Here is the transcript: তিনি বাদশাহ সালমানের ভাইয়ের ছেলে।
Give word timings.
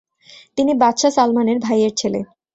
তিনি 0.57 0.71
বাদশাহ 0.73 1.11
সালমানের 1.11 1.57
ভাইয়ের 1.59 1.93
ছেলে। 1.97 2.19